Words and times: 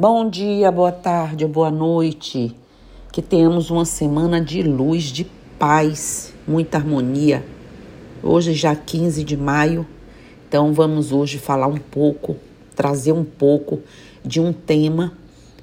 Bom 0.00 0.30
dia, 0.30 0.70
boa 0.70 0.92
tarde, 0.92 1.44
boa 1.44 1.72
noite. 1.72 2.54
Que 3.10 3.20
tenhamos 3.20 3.68
uma 3.68 3.84
semana 3.84 4.40
de 4.40 4.62
luz, 4.62 5.06
de 5.06 5.26
paz, 5.58 6.32
muita 6.46 6.78
harmonia. 6.78 7.44
Hoje 8.22 8.52
já 8.52 8.76
15 8.76 9.24
de 9.24 9.36
maio, 9.36 9.84
então 10.46 10.72
vamos 10.72 11.10
hoje 11.10 11.36
falar 11.36 11.66
um 11.66 11.78
pouco, 11.78 12.36
trazer 12.76 13.10
um 13.10 13.24
pouco 13.24 13.80
de 14.24 14.40
um 14.40 14.52
tema 14.52 15.14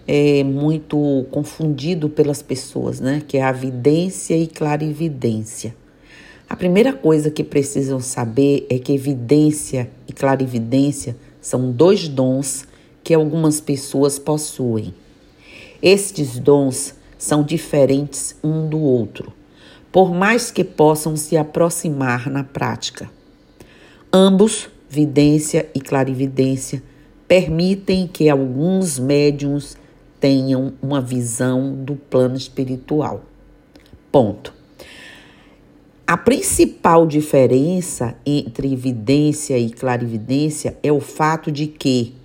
é, 0.06 0.44
muito 0.44 1.26
confundido 1.32 2.10
pelas 2.10 2.42
pessoas, 2.42 3.00
né? 3.00 3.24
Que 3.26 3.38
é 3.38 3.42
a 3.42 3.54
vidência 3.54 4.36
e 4.36 4.48
clarividência. 4.48 5.74
A 6.50 6.58
primeira 6.58 6.92
coisa 6.92 7.32
que 7.32 7.42
precisam 7.42 8.02
saber 8.02 8.68
é 8.70 8.80
que 8.80 8.92
evidência 8.92 9.90
e 10.10 10.12
clarividência 10.12 11.16
são 11.40 11.72
dois 11.72 12.10
dons 12.10 12.68
que 13.06 13.14
algumas 13.14 13.62
pessoas 13.62 14.18
possuem. 14.18 14.92
Estes 15.80 16.40
dons 16.40 16.96
são 17.20 17.44
diferentes 17.44 18.36
um 18.44 18.68
do 18.68 18.80
outro, 18.80 19.32
por 19.92 20.12
mais 20.12 20.50
que 20.50 20.64
possam 20.64 21.16
se 21.16 21.38
aproximar 21.38 22.32
na 22.32 22.44
prática. 22.44 23.08
Ambos, 24.12 24.70
vidência 24.90 25.70
e 25.76 25.80
clarividência, 25.80 26.82
permitem 27.28 28.08
que 28.12 28.28
alguns 28.28 28.98
médiums 28.98 29.78
tenham 30.20 30.74
uma 30.82 31.00
visão 31.00 31.76
do 31.76 31.96
plano 31.96 32.36
espiritual. 32.36 33.24
Ponto. 34.12 34.52
A 36.08 36.18
principal 36.18 37.06
diferença 37.06 38.16
entre 38.26 38.76
vidência 38.76 39.60
e 39.60 39.70
clarividência 39.70 40.76
é 40.82 40.92
o 40.92 41.00
fato 41.00 41.52
de 41.52 41.68
que 41.68 42.16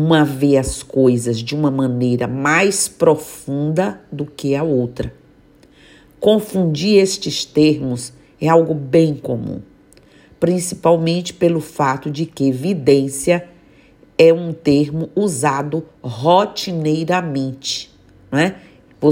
uma 0.00 0.24
vê 0.24 0.56
as 0.56 0.80
coisas 0.80 1.38
de 1.38 1.56
uma 1.56 1.72
maneira 1.72 2.28
mais 2.28 2.86
profunda 2.86 4.00
do 4.12 4.24
que 4.24 4.54
a 4.54 4.62
outra. 4.62 5.12
Confundir 6.20 7.02
estes 7.02 7.44
termos 7.44 8.12
é 8.40 8.46
algo 8.46 8.74
bem 8.74 9.12
comum, 9.16 9.60
principalmente 10.38 11.34
pelo 11.34 11.60
fato 11.60 12.12
de 12.12 12.26
que 12.26 12.52
vidência 12.52 13.48
é 14.16 14.32
um 14.32 14.52
termo 14.52 15.10
usado 15.16 15.84
rotineiramente, 16.00 17.92
não 18.30 18.38
é? 18.38 18.54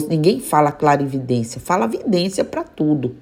Ninguém 0.08 0.38
fala 0.38 0.70
clarividência, 0.70 1.60
fala 1.60 1.88
vidência 1.88 2.44
para 2.44 2.62
tudo. 2.62 3.16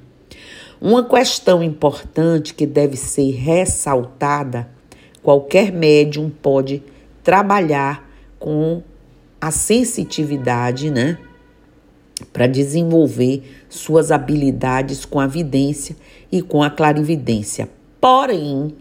Uma 0.79 1.03
questão 1.03 1.63
importante 1.63 2.53
que 2.53 2.67
deve 2.67 2.99
ser 2.99 3.31
ressaltada: 3.31 4.69
qualquer 5.23 5.73
médium 5.73 6.31
pode 6.31 6.83
trabalhar 7.25 8.09
com 8.39 8.83
a 9.41 9.51
sensitividade, 9.51 10.91
né? 10.91 11.19
Para 12.33 12.47
desenvolver 12.47 13.65
suas 13.69 14.13
habilidades 14.13 15.05
com 15.05 15.19
a 15.19 15.27
vidência 15.27 15.97
e 16.31 16.41
com 16.43 16.63
a 16.63 16.71
clarividência. 16.71 17.69
Porém, 18.01 18.77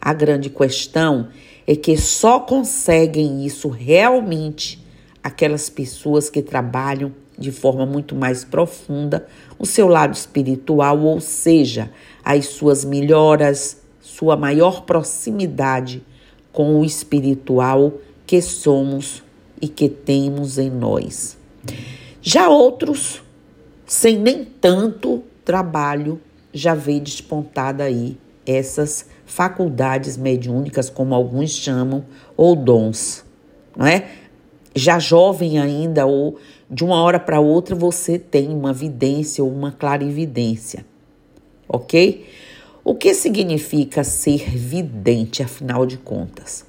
a 0.00 0.12
grande 0.12 0.50
questão 0.50 1.28
é 1.66 1.74
que 1.74 1.96
só 1.96 2.38
conseguem 2.38 3.44
isso 3.44 3.68
realmente 3.68 4.86
aquelas 5.22 5.68
pessoas 5.68 6.30
que 6.30 6.42
trabalham 6.42 7.12
de 7.38 7.50
forma 7.50 7.86
muito 7.86 8.14
mais 8.14 8.44
profunda 8.44 9.26
o 9.58 9.66
seu 9.66 9.88
lado 9.88 10.14
espiritual, 10.14 11.00
ou 11.00 11.20
seja, 11.20 11.90
as 12.24 12.46
suas 12.46 12.84
melhoras, 12.84 13.80
sua 14.00 14.36
maior 14.36 14.82
proximidade 14.82 16.02
com 16.58 16.80
o 16.80 16.84
espiritual 16.84 17.92
que 18.26 18.42
somos 18.42 19.22
e 19.62 19.68
que 19.68 19.88
temos 19.88 20.58
em 20.58 20.68
nós. 20.68 21.38
Já 22.20 22.48
outros, 22.48 23.22
sem 23.86 24.18
nem 24.18 24.44
tanto 24.44 25.22
trabalho, 25.44 26.20
já 26.52 26.74
vê 26.74 26.98
despontada 26.98 27.84
aí 27.84 28.18
essas 28.44 29.06
faculdades 29.24 30.16
mediúnicas, 30.16 30.90
como 30.90 31.14
alguns 31.14 31.50
chamam, 31.50 32.04
ou 32.36 32.56
dons, 32.56 33.24
não 33.76 33.86
é? 33.86 34.08
Já 34.74 34.98
jovem 34.98 35.60
ainda, 35.60 36.06
ou 36.06 36.40
de 36.68 36.84
uma 36.84 37.00
hora 37.00 37.20
para 37.20 37.38
outra, 37.38 37.76
você 37.76 38.18
tem 38.18 38.48
uma 38.48 38.72
vidência 38.72 39.44
ou 39.44 39.52
uma 39.52 39.70
clarividência, 39.70 40.84
ok? 41.68 42.26
O 42.90 42.94
que 42.94 43.12
significa 43.12 44.02
ser 44.02 44.48
vidente, 44.48 45.42
afinal 45.42 45.84
de 45.84 45.98
contas? 45.98 46.64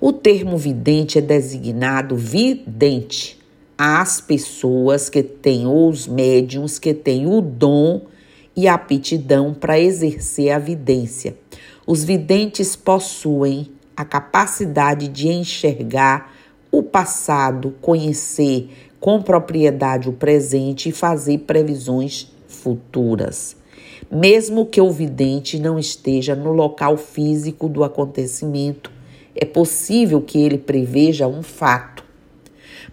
O 0.00 0.12
termo 0.12 0.56
vidente 0.56 1.18
é 1.18 1.20
designado 1.20 2.14
vidente 2.14 3.36
às 3.76 4.20
pessoas 4.20 5.08
que 5.08 5.24
têm, 5.24 5.66
ou 5.66 5.90
os 5.90 6.06
médiums 6.06 6.78
que 6.78 6.94
têm 6.94 7.26
o 7.26 7.40
dom 7.40 8.02
e 8.54 8.68
aptidão 8.68 9.52
para 9.52 9.76
exercer 9.76 10.52
a 10.52 10.58
vidência. 10.60 11.36
Os 11.84 12.04
videntes 12.04 12.76
possuem 12.76 13.72
a 13.96 14.04
capacidade 14.04 15.08
de 15.08 15.26
enxergar 15.26 16.32
o 16.70 16.80
passado, 16.80 17.74
conhecer 17.80 18.70
com 19.00 19.20
propriedade 19.20 20.08
o 20.08 20.12
presente 20.12 20.90
e 20.90 20.92
fazer 20.92 21.38
previsões 21.38 22.30
futuras 22.46 23.58
mesmo 24.10 24.66
que 24.66 24.80
o 24.80 24.90
vidente 24.90 25.58
não 25.58 25.78
esteja 25.78 26.34
no 26.34 26.52
local 26.52 26.96
físico 26.96 27.68
do 27.68 27.84
acontecimento. 27.84 28.90
É 29.34 29.44
possível 29.44 30.20
que 30.20 30.38
ele 30.38 30.58
preveja 30.58 31.28
um 31.28 31.42
fato. 31.42 32.04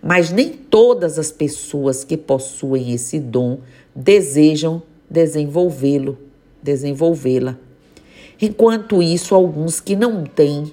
Mas 0.01 0.31
nem 0.31 0.49
todas 0.49 1.17
as 1.17 1.31
pessoas 1.31 2.03
que 2.03 2.15
possuem 2.15 2.91
esse 2.91 3.19
dom 3.19 3.59
desejam 3.95 4.81
desenvolvê-lo, 5.09 6.17
desenvolvê-la. 6.61 7.57
Enquanto 8.39 9.01
isso, 9.01 9.33
alguns 9.33 9.79
que 9.79 9.95
não 9.95 10.23
têm 10.23 10.71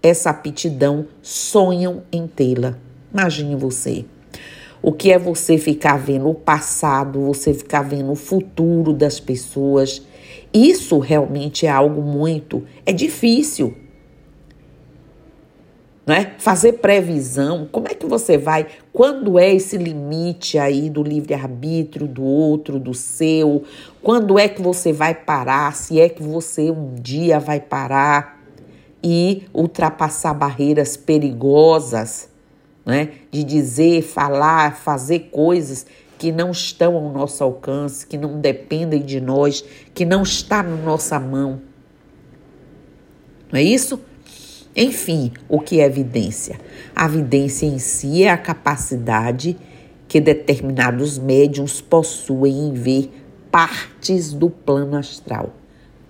essa 0.00 0.30
aptidão 0.30 1.06
sonham 1.20 2.02
em 2.12 2.28
tê-la. 2.28 2.78
Imagine 3.12 3.56
você. 3.56 4.04
O 4.82 4.90
que 4.90 5.12
é 5.12 5.18
você 5.18 5.56
ficar 5.56 5.96
vendo 5.96 6.28
o 6.28 6.34
passado, 6.34 7.20
você 7.20 7.54
ficar 7.54 7.82
vendo 7.82 8.10
o 8.10 8.16
futuro 8.16 8.92
das 8.92 9.20
pessoas. 9.20 10.02
Isso 10.52 10.98
realmente 10.98 11.66
é 11.66 11.70
algo 11.70 12.02
muito. 12.02 12.64
É 12.84 12.92
difícil. 12.92 13.76
Né? 16.04 16.34
Fazer 16.38 16.74
previsão, 16.74 17.68
como 17.70 17.86
é 17.86 17.94
que 17.94 18.06
você 18.06 18.36
vai? 18.36 18.66
Quando 18.92 19.38
é 19.38 19.54
esse 19.54 19.76
limite 19.76 20.58
aí 20.58 20.90
do 20.90 21.00
livre-arbítrio 21.00 22.08
do 22.08 22.24
outro, 22.24 22.80
do 22.80 22.92
seu? 22.92 23.62
Quando 24.02 24.36
é 24.36 24.48
que 24.48 24.60
você 24.60 24.92
vai 24.92 25.14
parar? 25.14 25.76
Se 25.76 26.00
é 26.00 26.08
que 26.08 26.20
você 26.20 26.72
um 26.72 26.96
dia 26.96 27.38
vai 27.38 27.60
parar 27.60 28.42
e 29.00 29.44
ultrapassar 29.54 30.34
barreiras 30.34 30.96
perigosas? 30.96 32.31
Né? 32.84 33.10
de 33.30 33.44
dizer, 33.44 34.02
falar, 34.02 34.76
fazer 34.76 35.30
coisas 35.30 35.86
que 36.18 36.30
não 36.30 36.50
estão 36.50 36.94
ao 36.96 37.12
nosso 37.12 37.42
alcance, 37.42 38.06
que 38.06 38.16
não 38.16 38.40
dependem 38.40 39.02
de 39.02 39.20
nós, 39.20 39.64
que 39.92 40.04
não 40.04 40.22
está 40.22 40.62
na 40.62 40.76
nossa 40.76 41.18
mão. 41.18 41.60
Não 43.50 43.58
é 43.58 43.62
isso? 43.62 44.00
Enfim, 44.74 45.32
o 45.48 45.58
que 45.58 45.80
é 45.80 45.84
evidência? 45.84 46.60
A 46.94 47.06
evidência 47.06 47.66
em 47.66 47.78
si 47.78 48.22
é 48.22 48.30
a 48.30 48.38
capacidade 48.38 49.56
que 50.08 50.20
determinados 50.20 51.18
médiums 51.18 51.80
possuem 51.80 52.68
em 52.68 52.72
ver 52.72 53.12
partes 53.50 54.32
do 54.32 54.48
plano 54.48 54.96
astral. 54.96 55.54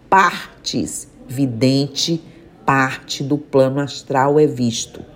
Partes, 0.08 1.08
vidente, 1.26 2.22
parte 2.66 3.24
do 3.24 3.38
plano 3.38 3.80
astral 3.80 4.38
é 4.38 4.46
visto. 4.46 5.11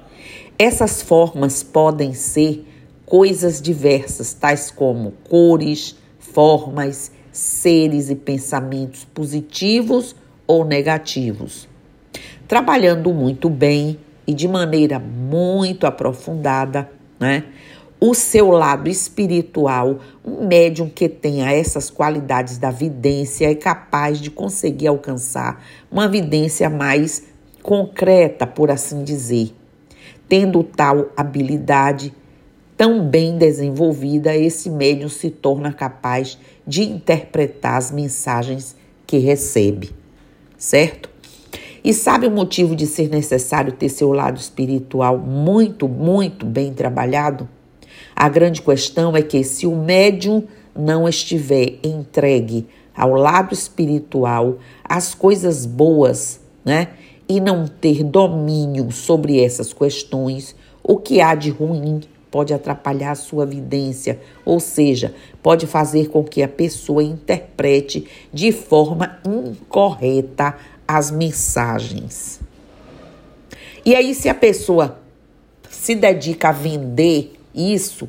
Essas 0.59 1.03
formas 1.03 1.63
podem 1.63 2.15
ser 2.15 2.67
coisas 3.05 3.61
diversas, 3.61 4.33
tais 4.33 4.71
como 4.71 5.13
cores, 5.29 5.97
formas, 6.19 7.13
seres 7.31 8.09
e 8.09 8.15
pensamentos 8.15 9.05
positivos 9.05 10.17
ou 10.47 10.65
negativos. 10.65 11.69
Trabalhando 12.49 13.13
muito 13.13 13.51
bem 13.51 13.99
e 14.27 14.33
de 14.33 14.49
maneira 14.49 14.99
muito 14.99 15.87
aprofundada, 15.87 16.91
né? 17.21 17.45
O 18.01 18.15
seu 18.15 18.51
lado 18.51 18.89
espiritual, 18.89 19.99
um 20.25 20.47
médium 20.47 20.89
que 20.89 21.07
tenha 21.07 21.53
essas 21.53 21.91
qualidades 21.91 22.57
da 22.57 22.71
vidência 22.71 23.51
é 23.51 23.55
capaz 23.55 24.19
de 24.19 24.31
conseguir 24.31 24.87
alcançar 24.87 25.63
uma 25.91 26.09
vidência 26.09 26.71
mais 26.71 27.25
concreta, 27.63 28.47
por 28.47 28.71
assim 28.71 29.05
dizer. 29.05 29.55
Tendo 30.29 30.63
tal 30.63 31.11
habilidade 31.17 32.13
tão 32.77 33.07
bem 33.07 33.39
desenvolvida, 33.39 34.37
esse 34.37 34.69
médium 34.69 35.09
se 35.09 35.31
torna 35.31 35.73
capaz 35.73 36.39
de 36.67 36.83
interpretar 36.83 37.77
as 37.77 37.91
mensagens 37.91 38.77
que 39.07 39.19
recebe, 39.19 39.91
certo? 40.59 41.09
E 41.83 41.95
sabe 41.95 42.27
o 42.27 42.31
motivo 42.31 42.75
de 42.75 42.87
ser 42.87 43.09
necessário 43.09 43.73
ter 43.73 43.89
seu 43.89 44.13
lado 44.13 44.39
espiritual 44.39 45.17
muito, 45.19 45.89
muito 45.89 46.45
bem 46.45 46.75
trabalhado? 46.75 47.49
A 48.15 48.29
grande 48.29 48.61
questão 48.61 49.17
é 49.17 49.23
que 49.23 49.45
se 49.45 49.67
o 49.67 49.77
médium 49.77 50.43
não 50.75 51.09
estiver 51.09 51.79
entregue 51.85 52.67
ao 52.95 53.13
lado 53.13 53.55
espiritual, 53.55 54.59
às 54.83 55.15
coisas 55.15 55.65
boas, 55.65 56.41
né? 56.65 56.89
E 57.29 57.41
não 57.41 57.67
ter 57.67 58.05
domínio 58.05 58.93
sobre 58.93 59.41
essas 59.43 59.73
questões, 59.73 60.55
o 60.83 60.97
que 60.97 61.21
há 61.21 61.35
de 61.35 61.51
ruim 61.51 62.01
pode 62.31 62.53
atrapalhar 62.53 63.13
a 63.13 63.17
sua 63.17 63.47
vidência, 63.47 64.21
ou 64.45 64.61
seja, 64.61 65.15
pode 65.43 65.67
fazer 65.67 66.09
com 66.09 66.23
que 66.23 66.43
a 66.43 66.49
pessoa 66.49 67.03
interprete 67.03 68.07
de 68.33 68.53
forma 68.53 69.19
incorreta 69.25 70.55
as 70.87 71.11
mensagens. 71.11 72.41
E 73.85 73.95
aí, 73.95 74.15
se 74.15 74.29
a 74.29 74.35
pessoa 74.35 74.99
se 75.69 75.95
dedica 75.95 76.51
a 76.51 76.53
vender 76.53 77.35
isso, 77.55 78.09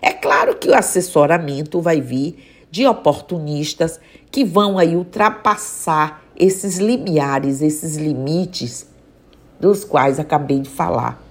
é 0.00 0.12
claro 0.12 0.56
que 0.56 0.68
o 0.68 0.74
assessoramento 0.74 1.80
vai 1.80 2.00
vir 2.00 2.66
de 2.70 2.86
oportunistas 2.86 3.98
que 4.30 4.44
vão 4.44 4.78
aí 4.78 4.94
ultrapassar 4.94 6.23
esses 6.36 6.78
limiares, 6.78 7.62
esses 7.62 7.96
limites 7.96 8.86
dos 9.60 9.84
quais 9.84 10.18
acabei 10.18 10.60
de 10.60 10.68
falar. 10.68 11.22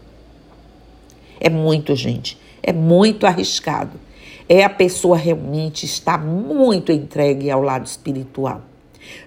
É 1.39 1.49
muito, 1.49 1.95
gente, 1.95 2.39
é 2.61 2.71
muito 2.71 3.25
arriscado. 3.25 3.99
É 4.47 4.63
a 4.63 4.69
pessoa 4.69 5.17
realmente 5.17 5.85
estar 5.85 6.17
muito 6.17 6.91
entregue 6.91 7.49
ao 7.49 7.61
lado 7.61 7.85
espiritual 7.85 8.61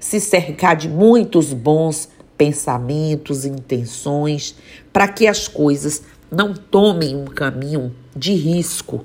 se 0.00 0.20
cercar 0.20 0.76
de 0.76 0.88
muitos 0.88 1.52
bons 1.52 2.08
pensamentos, 2.36 3.44
intenções, 3.44 4.54
para 4.92 5.08
que 5.08 5.26
as 5.26 5.48
coisas 5.48 6.02
não 6.30 6.52
tomem 6.52 7.16
um 7.16 7.24
caminho 7.24 7.94
de 8.14 8.34
risco, 8.34 9.04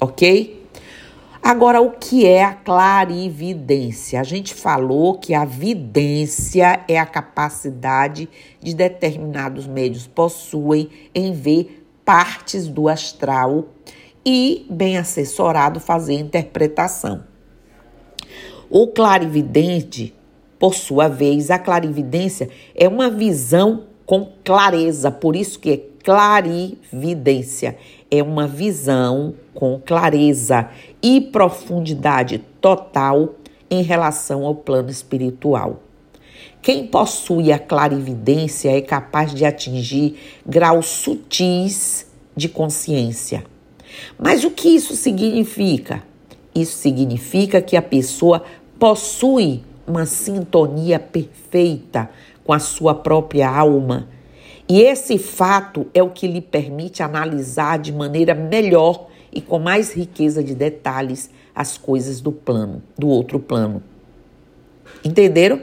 ok? 0.00 0.63
Agora, 1.44 1.78
o 1.82 1.90
que 1.90 2.24
é 2.24 2.42
a 2.42 2.54
clarividência? 2.54 4.18
A 4.18 4.22
gente 4.22 4.54
falou 4.54 5.18
que 5.18 5.34
a 5.34 5.44
vidência 5.44 6.82
é 6.88 6.98
a 6.98 7.04
capacidade 7.04 8.30
de 8.62 8.74
determinados 8.74 9.66
médios 9.66 10.06
possuem 10.06 10.88
em 11.14 11.34
ver 11.34 11.86
partes 12.02 12.66
do 12.66 12.88
astral 12.88 13.66
e, 14.24 14.64
bem 14.70 14.96
assessorado, 14.96 15.80
fazer 15.80 16.14
interpretação. 16.14 17.24
O 18.70 18.86
clarividente, 18.86 20.14
por 20.58 20.74
sua 20.74 21.08
vez, 21.08 21.50
a 21.50 21.58
clarividência 21.58 22.48
é 22.74 22.88
uma 22.88 23.10
visão 23.10 23.84
com 24.06 24.32
clareza, 24.42 25.10
por 25.10 25.36
isso 25.36 25.60
que 25.60 25.70
é 25.70 25.76
clarividência. 26.02 27.76
É 28.10 28.22
uma 28.22 28.46
visão 28.46 29.34
com 29.54 29.80
clareza 29.84 30.68
e 31.02 31.20
profundidade 31.20 32.38
total 32.60 33.34
em 33.70 33.82
relação 33.82 34.44
ao 34.44 34.54
plano 34.54 34.90
espiritual. 34.90 35.80
Quem 36.62 36.86
possui 36.86 37.52
a 37.52 37.58
clarividência 37.58 38.70
é 38.70 38.80
capaz 38.80 39.34
de 39.34 39.44
atingir 39.44 40.16
graus 40.46 40.86
sutis 40.86 42.06
de 42.36 42.48
consciência. 42.48 43.44
Mas 44.18 44.44
o 44.44 44.50
que 44.50 44.68
isso 44.68 44.96
significa? 44.96 46.02
Isso 46.54 46.78
significa 46.78 47.60
que 47.60 47.76
a 47.76 47.82
pessoa 47.82 48.42
possui 48.78 49.62
uma 49.86 50.06
sintonia 50.06 50.98
perfeita 50.98 52.08
com 52.44 52.52
a 52.52 52.58
sua 52.58 52.94
própria 52.94 53.48
alma. 53.48 54.08
E 54.68 54.80
esse 54.80 55.18
fato 55.18 55.86
é 55.92 56.02
o 56.02 56.10
que 56.10 56.26
lhe 56.26 56.40
permite 56.40 57.02
analisar 57.02 57.78
de 57.78 57.92
maneira 57.92 58.34
melhor 58.34 59.08
e 59.32 59.40
com 59.40 59.58
mais 59.58 59.92
riqueza 59.92 60.42
de 60.42 60.54
detalhes 60.54 61.30
as 61.54 61.76
coisas 61.76 62.20
do 62.20 62.32
plano, 62.32 62.82
do 62.98 63.08
outro 63.08 63.38
plano. 63.38 63.82
Entenderam? 65.04 65.60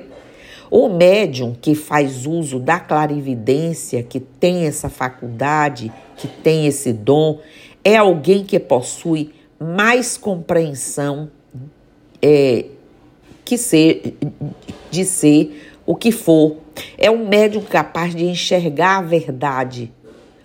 O 0.70 0.88
médium 0.88 1.54
que 1.60 1.76
faz 1.76 2.26
uso 2.26 2.58
da 2.58 2.80
clarividência, 2.80 4.04
que 4.04 4.20
tem 4.20 4.66
essa 4.66 4.88
faculdade, 4.88 5.92
que 6.16 6.28
tem 6.28 6.66
esse 6.66 6.94
dom, 6.94 7.40
é 7.84 7.98
alguém 7.98 8.46
que 8.46 8.58
possui 8.58 9.32
mais 9.60 10.16
compreensão 10.16 11.30
é, 12.22 12.66
que 13.44 13.58
ser, 13.58 14.16
de 14.90 15.04
ser 15.04 15.74
o 15.86 15.96
que 15.96 16.12
for. 16.12 16.58
É 16.98 17.10
um 17.10 17.28
médium 17.28 17.64
capaz 17.64 18.16
de 18.16 18.26
enxergar 18.26 18.98
a 18.98 19.02
verdade. 19.02 19.92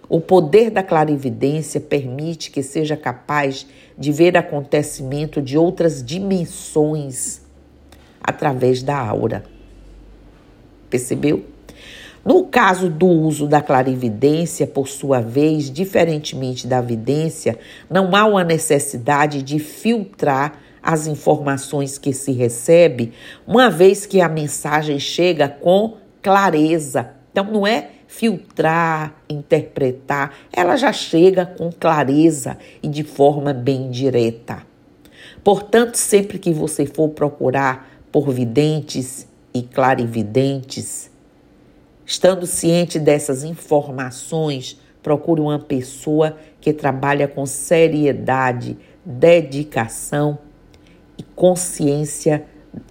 O 0.09 0.21
poder 0.21 0.71
da 0.71 0.83
clarividência 0.83 1.81
permite 1.81 2.51
que 2.51 2.63
seja 2.63 2.97
capaz 2.97 3.67
de 3.99 4.13
ver 4.13 4.37
acontecimento 4.37 5.43
de 5.43 5.59
outras 5.59 6.05
dimensões 6.05 7.41
através 8.23 8.83
da 8.83 8.97
aura. 8.97 9.45
Percebeu? 10.89 11.45
No 12.25 12.45
caso 12.45 12.89
do 12.89 13.07
uso 13.07 13.47
da 13.47 13.61
clarividência, 13.61 14.67
por 14.67 14.89
sua 14.89 15.21
vez, 15.21 15.71
diferentemente 15.71 16.67
da 16.67 16.81
vidência, 16.81 17.57
não 17.89 18.17
há 18.17 18.25
uma 18.25 18.43
necessidade 18.43 19.43
de 19.43 19.61
filtrar 19.61 20.61
as 20.83 21.07
informações 21.07 21.99
que 21.99 22.13
se 22.13 22.33
recebe, 22.33 23.13
uma 23.47 23.71
vez 23.71 24.07
que 24.07 24.21
a 24.21 24.29
mensagem 24.29 24.99
chega 24.99 25.49
com 25.49 25.97
clareza. 26.27 27.11
Então, 27.31 27.45
não 27.45 27.65
é 27.65 27.91
filtrar, 28.09 29.15
interpretar, 29.29 30.35
ela 30.53 30.77
já 30.77 30.93
chega 30.93 31.47
com 31.47 31.71
clareza 31.71 32.59
e 32.83 32.89
de 32.89 33.05
forma 33.05 33.53
bem 33.53 33.93
direta. 33.93 34.67
Portanto, 35.45 35.95
sempre 35.95 36.41
que 36.41 36.53
você 36.53 36.85
for 36.85 37.11
procurar 37.11 37.89
por 38.11 38.33
videntes 38.33 39.29
e 39.55 39.63
clarividentes, 39.63 41.13
estando 42.05 42.45
ciente 42.45 42.99
dessas 42.99 43.45
informações, 43.45 44.81
procure 45.01 45.41
uma 45.41 45.61
pessoa 45.61 46.37
que 46.61 46.73
trabalha 46.73 47.29
com 47.29 47.47
seriedade, 47.47 48.77
dedicação 49.05 50.41
e 51.17 51.23
consciência 51.23 52.45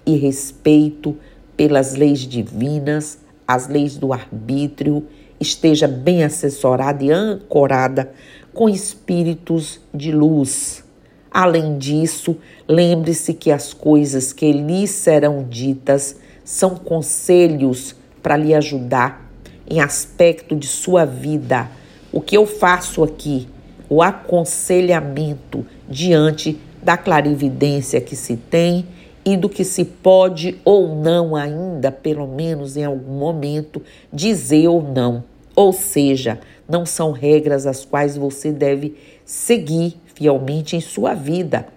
e 0.05 0.15
respeito 0.15 1.17
pelas 1.57 1.95
leis 1.95 2.19
divinas, 2.19 3.24
as 3.47 3.67
leis 3.67 3.97
do 3.97 4.13
arbítrio, 4.13 5.05
esteja 5.39 5.87
bem 5.87 6.23
assessorada 6.23 7.03
e 7.03 7.11
ancorada 7.11 8.11
com 8.53 8.69
espíritos 8.69 9.79
de 9.93 10.11
luz. 10.11 10.83
Além 11.29 11.77
disso, 11.77 12.37
lembre-se 12.67 13.33
que 13.33 13.51
as 13.51 13.73
coisas 13.73 14.31
que 14.31 14.51
lhe 14.51 14.87
serão 14.87 15.43
ditas 15.43 16.17
são 16.43 16.75
conselhos 16.75 17.95
para 18.23 18.37
lhe 18.37 18.53
ajudar 18.53 19.29
em 19.69 19.81
aspecto 19.81 20.55
de 20.55 20.67
sua 20.67 21.05
vida. 21.05 21.69
O 22.11 22.21
que 22.21 22.37
eu 22.37 22.45
faço 22.45 23.03
aqui? 23.03 23.47
O 23.89 24.01
aconselhamento 24.01 25.65
diante 25.89 26.57
da 26.81 26.95
clarividência 26.95 27.99
que 27.99 28.15
se 28.15 28.37
tem 28.37 28.85
e 29.25 29.35
do 29.35 29.49
que 29.49 29.63
se 29.63 29.83
pode 29.83 30.61
ou 30.63 30.95
não 30.95 31.35
ainda, 31.35 31.91
pelo 31.91 32.27
menos 32.27 32.77
em 32.77 32.85
algum 32.85 33.17
momento, 33.17 33.81
dizer 34.13 34.67
ou 34.67 34.83
não. 34.83 35.23
Ou 35.55 35.73
seja, 35.73 36.39
não 36.69 36.85
são 36.85 37.11
regras 37.11 37.65
as 37.65 37.83
quais 37.83 38.15
você 38.15 38.51
deve 38.51 38.95
seguir 39.25 39.97
fielmente 40.13 40.75
em 40.75 40.81
sua 40.81 41.15
vida. 41.15 41.67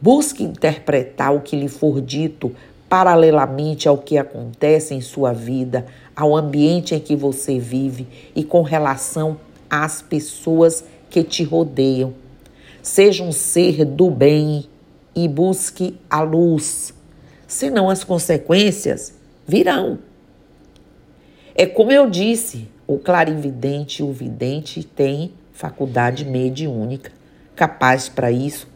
Busque 0.00 0.44
interpretar 0.44 1.34
o 1.34 1.40
que 1.40 1.56
lhe 1.56 1.68
for 1.68 2.00
dito 2.00 2.52
paralelamente 2.88 3.88
ao 3.88 3.98
que 3.98 4.16
acontece 4.16 4.94
em 4.94 5.00
sua 5.00 5.32
vida, 5.32 5.86
ao 6.14 6.36
ambiente 6.36 6.94
em 6.94 7.00
que 7.00 7.14
você 7.14 7.58
vive 7.58 8.06
e 8.34 8.42
com 8.42 8.62
relação 8.62 9.38
às 9.68 10.02
pessoas 10.02 10.84
que 11.08 11.22
te 11.22 11.44
rodeiam. 11.44 12.12
Seja 12.82 13.22
um 13.22 13.30
ser 13.30 13.84
do 13.84 14.10
bem 14.10 14.64
e 15.24 15.28
busque 15.28 15.98
a 16.08 16.22
luz, 16.22 16.94
senão 17.46 17.90
as 17.90 18.02
consequências 18.02 19.12
virão. 19.46 19.98
É 21.54 21.66
como 21.66 21.92
eu 21.92 22.08
disse, 22.08 22.66
o 22.86 22.98
clarividente 22.98 24.00
e 24.00 24.04
o 24.04 24.10
vidente 24.12 24.82
têm 24.82 25.34
faculdade 25.52 26.24
mediúnica 26.24 27.12
capaz 27.54 28.08
para 28.08 28.32
isso. 28.32 28.66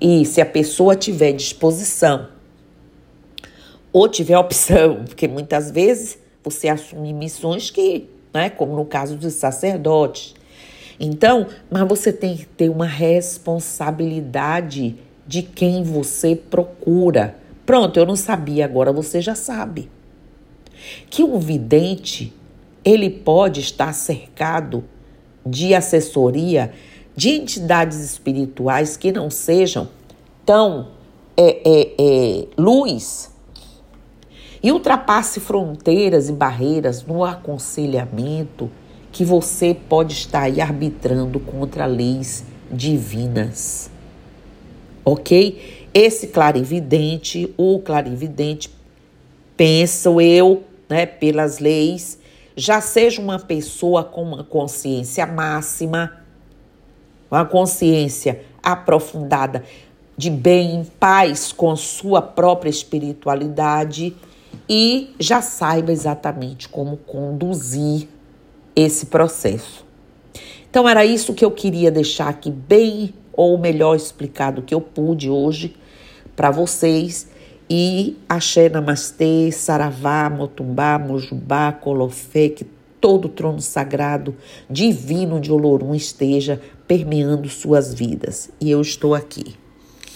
E 0.00 0.26
se 0.26 0.40
a 0.40 0.46
pessoa 0.46 0.96
tiver 0.96 1.30
disposição 1.32 2.26
ou 3.92 4.08
tiver 4.08 4.36
opção, 4.36 5.04
porque 5.06 5.28
muitas 5.28 5.70
vezes 5.70 6.18
você 6.42 6.66
assume 6.68 7.12
missões 7.12 7.70
que, 7.70 8.10
né, 8.34 8.50
como 8.50 8.74
no 8.74 8.84
caso 8.84 9.14
dos 9.16 9.34
sacerdotes, 9.34 10.34
então, 10.98 11.46
mas 11.70 11.86
você 11.86 12.12
tem 12.12 12.36
que 12.36 12.46
ter 12.46 12.68
uma 12.68 12.86
responsabilidade 12.86 14.96
de 15.28 15.42
quem 15.42 15.82
você 15.84 16.34
procura. 16.34 17.36
Pronto, 17.66 17.98
eu 17.98 18.06
não 18.06 18.16
sabia, 18.16 18.64
agora 18.64 18.90
você 18.90 19.20
já 19.20 19.34
sabe. 19.34 19.90
que 21.10 21.22
um 21.22 21.38
vidente 21.38 22.32
ele 22.84 23.10
pode 23.10 23.60
estar 23.60 23.92
cercado 23.92 24.84
de 25.44 25.74
assessoria 25.74 26.72
de 27.14 27.30
entidades 27.30 27.98
espirituais 27.98 28.96
que 28.96 29.12
não 29.12 29.28
sejam 29.28 29.88
tão 30.46 30.88
é, 31.36 31.60
é, 31.64 31.94
é, 31.98 32.46
luz 32.56 33.30
e 34.62 34.72
ultrapasse 34.72 35.40
fronteiras 35.40 36.28
e 36.28 36.32
barreiras 36.32 37.04
no 37.04 37.24
aconselhamento 37.24 38.70
que 39.12 39.24
você 39.24 39.76
pode 39.88 40.12
estar 40.14 40.42
aí 40.42 40.60
arbitrando 40.60 41.38
contra 41.40 41.86
leis 41.86 42.44
divinas. 42.70 43.90
Ok? 45.08 45.88
Esse 45.94 46.26
clarividente, 46.26 47.54
o 47.56 47.78
clarividente, 47.78 48.70
penso 49.56 50.20
eu, 50.20 50.64
né, 50.86 51.06
pelas 51.06 51.60
leis, 51.60 52.18
já 52.54 52.82
seja 52.82 53.18
uma 53.18 53.38
pessoa 53.38 54.04
com 54.04 54.22
uma 54.22 54.44
consciência 54.44 55.26
máxima, 55.26 56.12
uma 57.30 57.46
consciência 57.46 58.42
aprofundada 58.62 59.64
de 60.14 60.28
bem, 60.28 60.74
em 60.74 60.84
paz 60.84 61.52
com 61.52 61.74
sua 61.74 62.20
própria 62.20 62.68
espiritualidade 62.68 64.14
e 64.68 65.14
já 65.18 65.40
saiba 65.40 65.90
exatamente 65.90 66.68
como 66.68 66.98
conduzir 66.98 68.08
esse 68.76 69.06
processo. 69.06 69.86
Então 70.68 70.86
era 70.86 71.02
isso 71.06 71.32
que 71.32 71.46
eu 71.46 71.50
queria 71.50 71.90
deixar 71.90 72.28
aqui 72.28 72.50
bem 72.50 73.14
ou 73.38 73.56
melhor 73.56 73.94
explicado 73.94 74.62
que 74.62 74.74
eu 74.74 74.80
pude 74.80 75.30
hoje 75.30 75.76
para 76.34 76.50
vocês. 76.50 77.30
E 77.70 78.16
axé, 78.28 78.68
namastê, 78.68 79.52
saravá, 79.52 80.28
motumbá, 80.28 80.98
mojubá, 80.98 81.70
colofé, 81.70 82.48
que 82.48 82.64
todo 83.00 83.28
trono 83.28 83.60
sagrado 83.60 84.34
divino 84.68 85.38
de 85.38 85.52
Olorum 85.52 85.94
esteja 85.94 86.60
permeando 86.88 87.48
suas 87.48 87.94
vidas. 87.94 88.50
E 88.60 88.72
eu 88.72 88.80
estou 88.80 89.14
aqui. 89.14 89.54